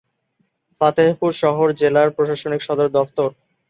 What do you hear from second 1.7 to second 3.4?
জেলার প্রশাসনিক সদর দফতর।